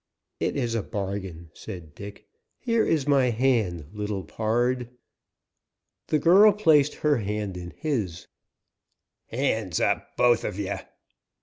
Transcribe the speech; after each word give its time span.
"It 0.39 0.55
is 0.55 0.73
a 0.73 0.81
bargain," 0.81 1.51
said 1.53 1.93
Dick. 1.93 2.27
"Here 2.57 2.83
is 2.83 3.07
my 3.07 3.29
hand, 3.29 3.85
little 3.93 4.23
pard." 4.23 4.89
The 6.07 6.17
girl 6.17 6.53
placed 6.53 6.95
her 6.95 7.17
hand 7.17 7.55
in 7.55 7.69
his. 7.77 8.25
"Hands 9.27 9.79
up! 9.79 10.17
both 10.17 10.43
of 10.43 10.57
ye!" 10.57 10.71